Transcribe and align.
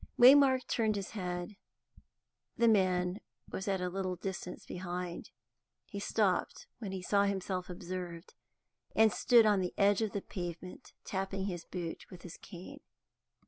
Waymark 0.17 0.65
turned 0.65 0.95
his 0.95 1.11
head; 1.11 1.57
the 2.57 2.67
man 2.67 3.19
was 3.51 3.67
at 3.67 3.81
a 3.81 3.87
little 3.87 4.15
distance 4.15 4.65
behind. 4.65 5.29
He 5.85 5.99
stopped 5.99 6.65
when 6.79 6.91
he 6.91 7.03
saw 7.03 7.25
himself 7.25 7.69
observed, 7.69 8.33
and 8.95 9.11
stood 9.13 9.45
on 9.45 9.59
the 9.59 9.75
edge 9.77 10.01
of 10.01 10.13
the 10.13 10.23
pavement, 10.23 10.93
tapping 11.03 11.45
his 11.45 11.65
boot 11.65 12.07
with 12.09 12.23
his 12.23 12.37
cane. 12.37 12.79